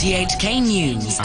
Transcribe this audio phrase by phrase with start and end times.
[0.00, 1.20] RTHK News.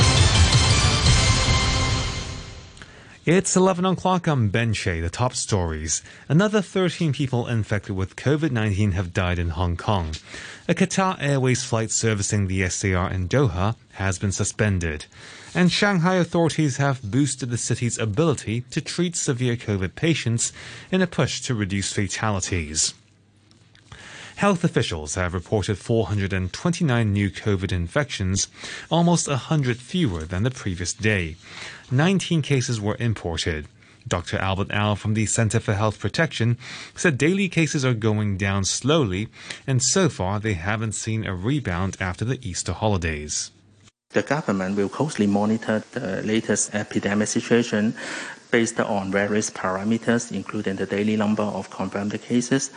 [3.25, 6.01] It's 11 o'clock on Ben Shea, the top stories.
[6.27, 10.11] Another 13 people infected with COVID 19 have died in Hong Kong.
[10.67, 15.05] A Qatar Airways flight servicing the SAR in Doha has been suspended.
[15.53, 20.51] And Shanghai authorities have boosted the city's ability to treat severe COVID patients
[20.91, 22.93] in a push to reduce fatalities.
[24.35, 28.49] Health officials have reported 429 new COVID infections,
[28.91, 31.37] almost 100 fewer than the previous day.
[31.89, 33.67] 19 cases were imported.
[34.07, 34.37] Dr.
[34.37, 36.57] Albert Au from the Center for Health Protection
[36.95, 39.29] said daily cases are going down slowly,
[39.65, 43.51] and so far they haven't seen a rebound after the Easter holidays.
[44.09, 47.95] The government will closely monitor the latest epidemic situation
[48.55, 52.71] based on various parameters, including the daily number of confirmed cases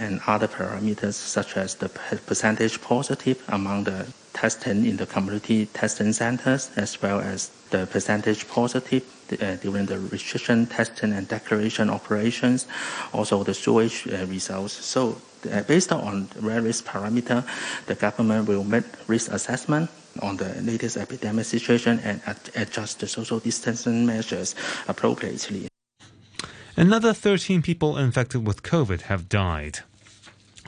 [0.00, 1.88] and other parameters such as the
[2.28, 7.38] percentage positive among the testing in the community testing centers, as well as
[7.70, 9.02] the percentage positive
[9.40, 12.66] uh, during the restriction testing and declaration operations,
[13.14, 14.74] also the sewage uh, results.
[14.84, 15.16] So
[15.50, 17.42] uh, based on various parameters,
[17.86, 19.88] the government will make risk assessment
[20.20, 22.20] on the latest epidemic situation and
[22.54, 24.54] adjust the social distancing measures
[24.88, 25.68] appropriately.
[26.76, 29.80] Another 13 people infected with COVID have died.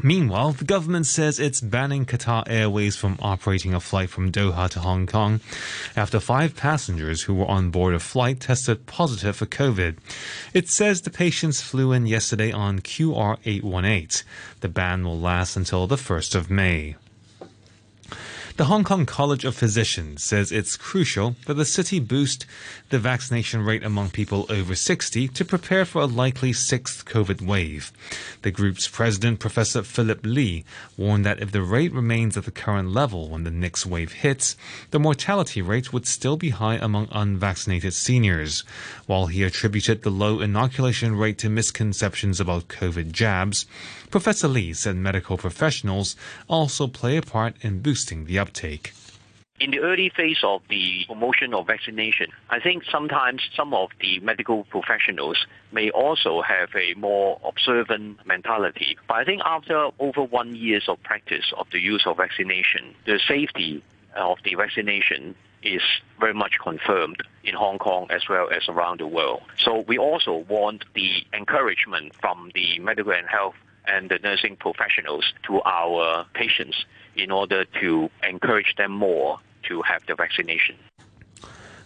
[0.03, 4.81] Meanwhile, the government says it's banning Qatar Airways from operating a flight from Doha to
[4.81, 5.41] Hong Kong
[5.97, 9.97] after five passengers who were on board a flight tested positive for COVID.
[10.55, 14.25] It says the patients flew in yesterday on QR 818.
[14.61, 16.95] The ban will last until the 1st of May.
[18.59, 22.45] The Hong Kong College of Physicians says it's crucial that the city boost
[22.89, 27.93] the vaccination rate among people over 60 to prepare for a likely sixth COVID wave.
[28.43, 30.65] The group's president, Professor Philip Lee,
[30.97, 34.57] warned that if the rate remains at the current level when the next wave hits,
[34.91, 38.65] the mortality rate would still be high among unvaccinated seniors.
[39.07, 43.67] While he attributed the low inoculation rate to misconceptions about COVID jabs,
[44.11, 46.17] Professor Lee said medical professionals
[46.49, 48.48] also play a part in boosting the uptake.
[49.61, 54.21] In the early phase of the promotion of vaccination, I think sometimes some of the
[54.21, 58.97] medical professionals may also have a more observant mentality.
[59.09, 63.19] But I think after over one years of practice of the use of vaccination, the
[63.27, 63.83] safety
[64.15, 65.83] of the vaccination is
[66.21, 69.43] very much confirmed in Hong Kong as well as around the world.
[69.59, 73.57] So we also want the encouragement from the medical and health
[73.89, 76.85] and the nursing professionals to our patients
[77.19, 80.77] in order to encourage them more to have the vaccination.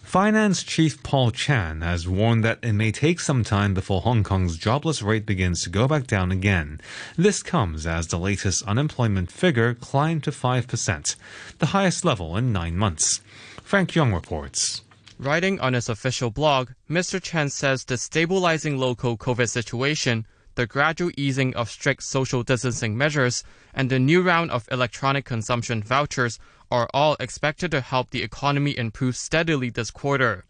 [0.03, 4.57] Finance Chief Paul Chan has warned that it may take some time before Hong Kong's
[4.57, 6.79] jobless rate begins to go back down again.
[7.17, 11.15] This comes as the latest unemployment figure climbed to 5%,
[11.57, 13.21] the highest level in nine months.
[13.63, 14.83] Frank Young reports.
[15.17, 17.19] Writing on his official blog, Mr.
[17.19, 23.43] Chan says the stabilizing local COVID situation the gradual easing of strict social distancing measures,
[23.73, 28.77] and the new round of electronic consumption vouchers are all expected to help the economy
[28.77, 30.45] improve steadily this quarter.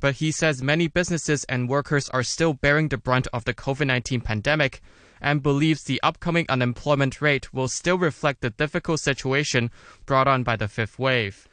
[0.00, 3.86] But he says many businesses and workers are still bearing the brunt of the COVID
[3.86, 4.82] 19 pandemic
[5.20, 9.70] and believes the upcoming unemployment rate will still reflect the difficult situation
[10.04, 11.48] brought on by the fifth wave.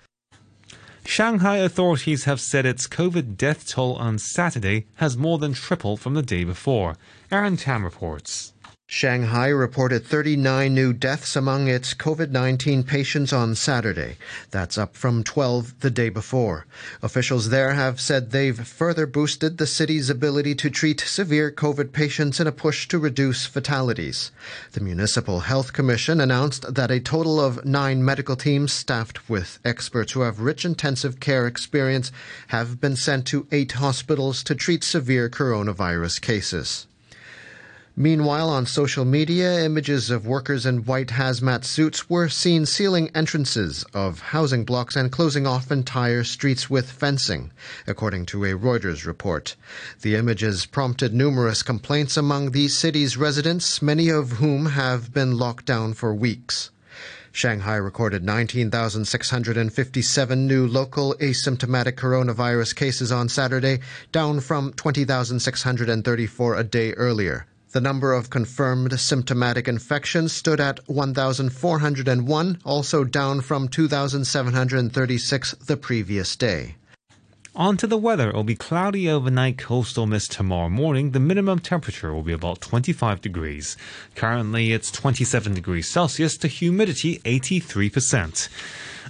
[1.05, 6.13] Shanghai authorities have said its COVID death toll on Saturday has more than tripled from
[6.13, 6.95] the day before.
[7.31, 8.52] Aaron Tam reports.
[8.95, 14.17] Shanghai reported 39 new deaths among its COVID 19 patients on Saturday.
[14.51, 16.67] That's up from 12 the day before.
[17.01, 22.39] Officials there have said they've further boosted the city's ability to treat severe COVID patients
[22.39, 24.29] in a push to reduce fatalities.
[24.73, 30.11] The Municipal Health Commission announced that a total of nine medical teams staffed with experts
[30.11, 32.11] who have rich intensive care experience
[32.49, 36.85] have been sent to eight hospitals to treat severe coronavirus cases.
[37.95, 43.85] Meanwhile, on social media, images of workers in white hazmat suits were seen sealing entrances
[43.93, 47.51] of housing blocks and closing off entire streets with fencing,
[47.85, 49.55] according to a Reuters report.
[50.01, 55.65] The images prompted numerous complaints among the city's residents, many of whom have been locked
[55.65, 56.71] down for weeks.
[57.31, 63.81] Shanghai recorded 19,657 new local asymptomatic coronavirus cases on Saturday,
[64.11, 67.45] down from 20,634 a day earlier.
[67.73, 76.35] The number of confirmed symptomatic infections stood at 1,401, also down from 2,736 the previous
[76.35, 76.75] day.
[77.55, 78.29] On to the weather.
[78.29, 81.11] It will be cloudy overnight, coastal mist tomorrow morning.
[81.11, 83.75] The minimum temperature will be about 25 degrees.
[84.13, 88.49] Currently, it's 27 degrees Celsius, the humidity 83%.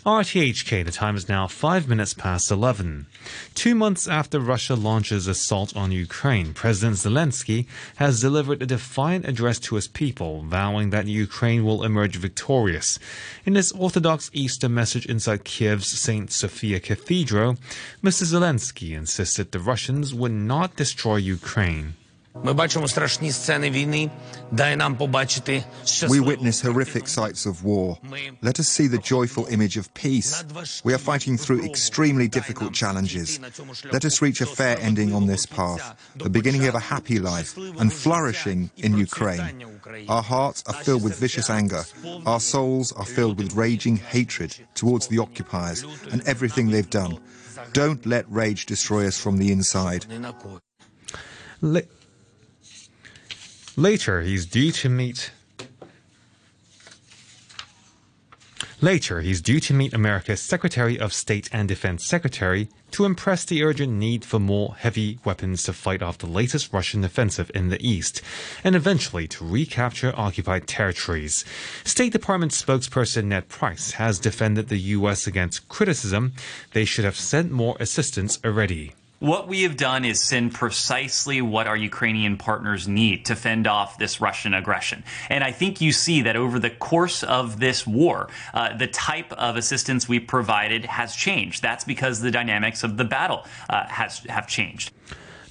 [0.06, 3.06] RTHK, the time is now 5 minutes past 11.
[3.54, 7.68] Two months after Russia launches assault on Ukraine, President Zelensky
[7.98, 12.98] has delivered a defiant address to his people, vowing that Ukraine will emerge victorious.
[13.46, 16.32] In his Orthodox Easter message inside Kiev's St.
[16.32, 17.58] Sophia Cathedral,
[18.04, 18.24] Mr.
[18.24, 21.94] Zelensky insisted the Russians would not destroy Ukraine.
[22.45, 24.11] Ми бачимо страшні сцени війни.
[24.53, 27.97] Дай нам побачити We witness horrific sights of war.
[28.43, 30.33] Let us see the joyful image of peace.
[30.85, 33.29] We are fighting through extremely difficult challenges.
[33.97, 35.85] Let us reach a fair ending on this path,
[36.27, 37.51] the beginning of a happy life
[37.81, 39.47] and flourishing in Ukraine.
[40.15, 41.83] Our hearts are filled with vicious anger.
[42.33, 45.79] Our souls are filled with raging hatred towards the occupiers
[46.13, 47.15] and everything they've done.
[47.83, 50.03] Don't let rage destroy us from the inside.
[53.76, 55.32] La- Later, he's due to meet.
[58.82, 63.64] Later, he's due to meet America's Secretary of State and Defense Secretary to impress the
[63.64, 67.82] urgent need for more heavy weapons to fight off the latest Russian offensive in the
[67.82, 68.22] east,
[68.64, 71.46] and eventually to recapture occupied territories.
[71.86, 75.28] State Department spokesperson Ned Price has defended the U.S.
[75.28, 76.34] against criticism
[76.74, 78.94] they should have sent more assistance already.
[79.24, 83.98] What we have done is send precisely what our Ukrainian partners need to fend off
[83.98, 85.06] this Russian aggression.
[85.30, 89.32] And I think you see that over the course of this war, uh, the type
[89.32, 91.62] of assistance we provided has changed.
[91.62, 94.92] That's because the dynamics of the battle uh, has have changed.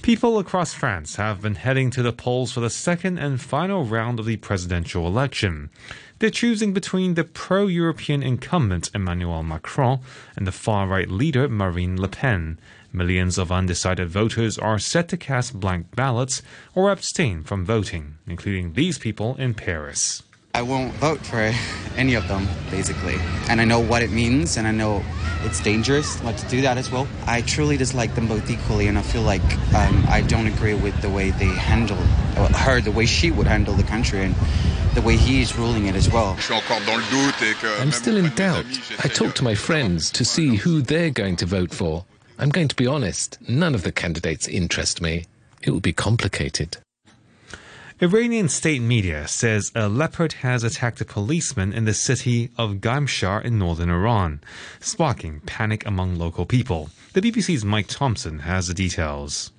[0.02, 4.20] People across France have been heading to the polls for the second and final round
[4.20, 5.70] of the presidential election.
[6.18, 10.00] They're choosing between the pro European incumbent Emmanuel Macron
[10.36, 12.58] and the far right leader Marine Le Pen.
[12.94, 16.42] Millions of undecided voters are set to cast blank ballots
[16.74, 20.22] or abstain from voting, including these people in Paris.
[20.54, 21.50] I won't vote for
[21.96, 23.16] any of them, basically.
[23.48, 25.02] And I know what it means, and I know
[25.42, 27.08] it's dangerous not to do that as well.
[27.26, 29.42] I truly dislike them both equally, and I feel like
[29.74, 33.72] um, I don't agree with the way they handle her, the way she would handle
[33.72, 34.34] the country, and
[34.94, 36.36] the way he is ruling it as well.
[37.80, 38.66] I'm still in doubt.
[39.02, 42.04] I talk to my friends to see who they're going to vote for.
[42.38, 45.26] I'm going to be honest, none of the candidates interest me.
[45.62, 46.78] It will be complicated.
[48.00, 53.44] Iranian state media says a leopard has attacked a policeman in the city of Qaemshahr
[53.44, 54.40] in northern Iran,
[54.80, 56.90] sparking panic among local people.
[57.12, 59.51] The BBC's Mike Thompson has the details.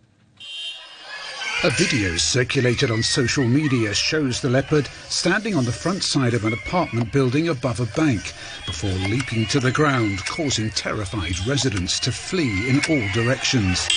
[1.65, 6.44] A video circulated on social media shows the leopard standing on the front side of
[6.44, 8.33] an apartment building above a bank
[8.65, 13.88] before leaping to the ground, causing terrified residents to flee in all directions.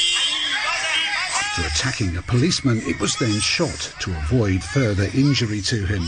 [1.35, 6.05] After attacking a policeman, it was then shot to avoid further injury to him.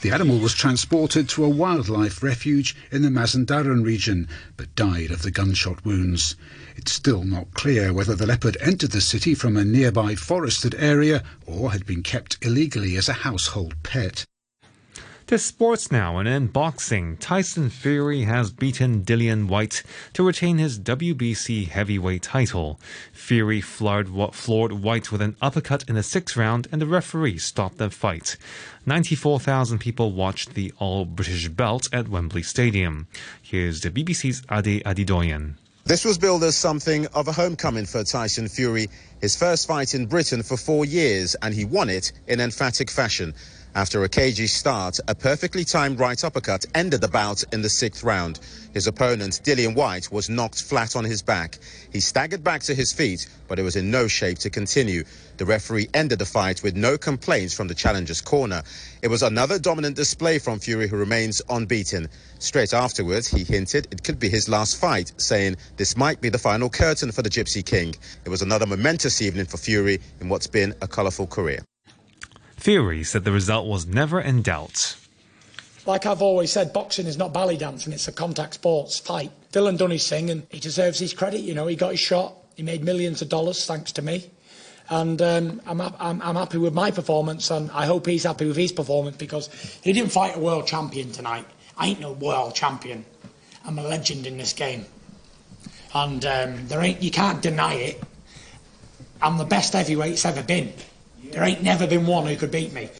[0.00, 5.22] The animal was transported to a wildlife refuge in the Mazandaran region, but died of
[5.22, 6.34] the gunshot wounds.
[6.78, 11.24] It's still not clear whether the leopard entered the city from a nearby forested area
[11.44, 14.24] or had been kept illegally as a household pet.
[15.26, 19.82] To sports now, and in boxing, Tyson Fury has beaten Dillian Whyte
[20.14, 22.78] to retain his WBC heavyweight title.
[23.12, 27.78] Fury floored, floored Whyte with an uppercut in the sixth round, and the referee stopped
[27.78, 28.36] the fight.
[28.86, 33.08] 94,000 people watched the All British belt at Wembley Stadium.
[33.42, 35.56] Here's the BBC's Ade Adedoyin.
[35.88, 38.90] This was billed as something of a homecoming for Tyson Fury,
[39.22, 43.34] his first fight in Britain for four years, and he won it in emphatic fashion.
[43.74, 48.02] After a cagey start, a perfectly timed right uppercut ended the bout in the sixth
[48.02, 48.40] round.
[48.72, 51.58] His opponent, Dillian Whyte, was knocked flat on his back.
[51.92, 55.04] He staggered back to his feet, but it was in no shape to continue.
[55.36, 58.62] The referee ended the fight with no complaints from the challenger's corner.
[59.02, 62.08] It was another dominant display from Fury, who remains unbeaten.
[62.38, 66.38] Straight afterwards, he hinted it could be his last fight, saying this might be the
[66.38, 67.94] final curtain for the Gypsy King.
[68.24, 71.60] It was another momentous evening for Fury in what's been a colourful career.
[72.58, 74.96] Fury said the result was never in doubt.
[75.86, 79.30] Like I've always said, boxing is not ballet dancing, it's a contact sports fight.
[79.52, 81.40] Dillian done his thing and he deserves his credit.
[81.40, 84.28] You know, he got his shot, he made millions of dollars thanks to me.
[84.90, 88.56] And um, I'm, I'm, I'm happy with my performance, and I hope he's happy with
[88.56, 89.48] his performance because
[89.82, 91.46] he didn't fight a world champion tonight.
[91.76, 93.04] I ain't no world champion.
[93.64, 94.86] I'm a legend in this game,
[95.94, 98.02] and um, there ain't you can't deny it.
[99.20, 100.72] I'm the best heavyweight's ever been.
[101.24, 102.90] There ain't never been one who could beat me.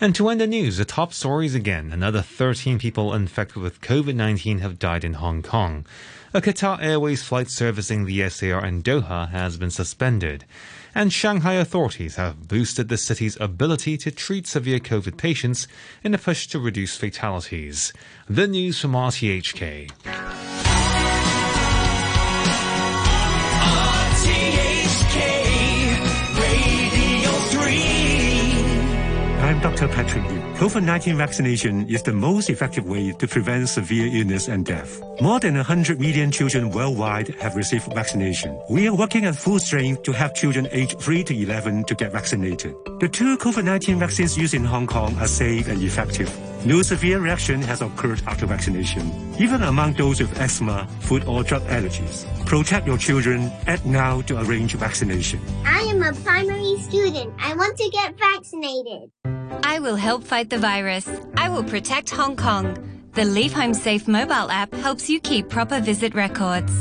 [0.00, 1.92] And to end the news, the top stories again.
[1.92, 5.84] Another 13 people infected with COVID 19 have died in Hong Kong.
[6.32, 10.44] A Qatar Airways flight servicing the SAR in Doha has been suspended.
[10.94, 15.68] And Shanghai authorities have boosted the city's ability to treat severe COVID patients
[16.02, 17.92] in a push to reduce fatalities.
[18.28, 19.90] The news from RTHK.
[29.62, 29.88] Dr.
[29.88, 30.40] Patrick Yu.
[30.56, 35.02] COVID-19 vaccination is the most effective way to prevent severe illness and death.
[35.20, 38.58] More than 100 million children worldwide have received vaccination.
[38.70, 42.12] We are working at full strength to help children aged 3 to 11 to get
[42.12, 42.74] vaccinated.
[43.00, 46.49] The two COVID-19 vaccines used in Hong Kong are safe and effective.
[46.64, 51.62] No severe reaction has occurred after vaccination, even among those with asthma, food or drug
[51.62, 52.26] allergies.
[52.44, 53.50] Protect your children.
[53.66, 55.40] Act now to arrange vaccination.
[55.64, 57.32] I am a primary student.
[57.38, 59.10] I want to get vaccinated.
[59.64, 61.08] I will help fight the virus.
[61.38, 62.76] I will protect Hong Kong.
[63.14, 66.72] The Leave Home Safe mobile app helps you keep proper visit records.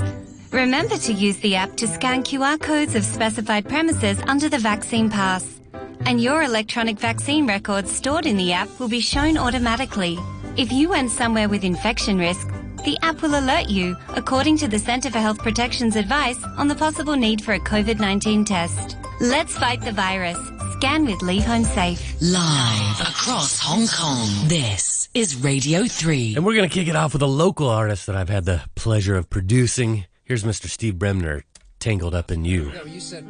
[0.51, 5.09] Remember to use the app to scan QR codes of specified premises under the vaccine
[5.09, 5.58] pass
[6.05, 10.17] and your electronic vaccine records stored in the app will be shown automatically.
[10.57, 12.47] If you went somewhere with infection risk,
[12.85, 16.75] the app will alert you according to the Centre for Health Protection's advice on the
[16.75, 18.97] possible need for a COVID-19 test.
[19.21, 20.37] Let's fight the virus.
[20.73, 22.21] Scan with Leave Home Safe.
[22.21, 24.47] Live across Hong Kong.
[24.47, 26.35] This is Radio 3.
[26.37, 28.61] And we're going to kick it off with a local artist that I've had the
[28.75, 30.05] pleasure of producing.
[30.23, 30.69] Here's Mr.
[30.69, 31.43] Steve Bremner,
[31.79, 32.71] Tangled Up in You.
[32.71, 33.25] No, you said,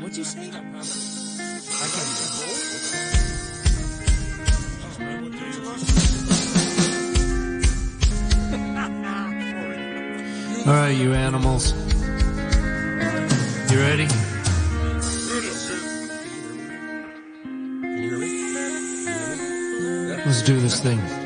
[0.00, 0.50] what'd you say?
[10.66, 11.74] All right, you animals.
[13.70, 14.08] You ready?
[20.24, 21.23] Let's do this thing.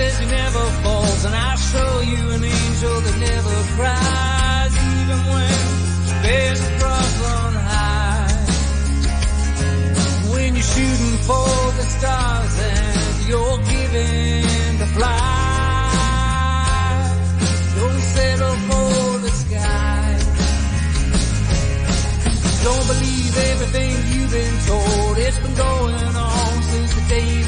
[0.00, 5.60] says he never falls, and I'll show you an angel that never cries, even when
[6.24, 8.36] bears cross on high.
[10.32, 15.18] When you're shooting for the stars and you're giving the fly,
[17.78, 20.06] don't settle for the sky.
[22.66, 25.18] Don't believe everything you've been told.
[25.26, 27.39] It's been going on since the day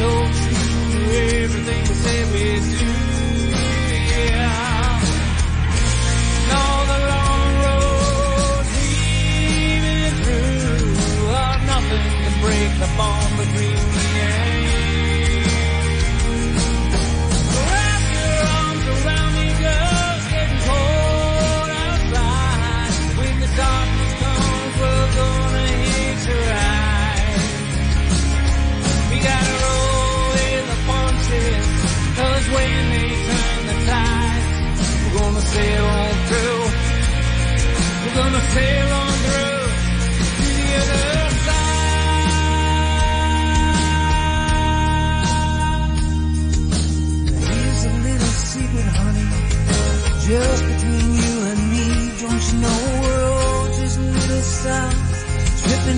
[0.00, 1.12] so true.
[1.44, 2.90] Everything we say we do,
[4.32, 5.00] yeah.
[6.58, 8.64] And the long road
[10.22, 10.94] through,
[11.72, 12.06] nothing
[12.42, 13.99] break the bond between.